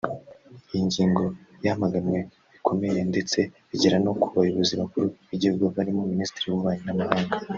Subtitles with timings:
[0.73, 1.23] Iyi ngingo
[1.65, 2.19] yamaganywe
[2.53, 7.35] bikomeye ndetse bigera no ku bayobozi bakuru b’igihugu barimo Minisitiri w’Ububanyi n’Amahanga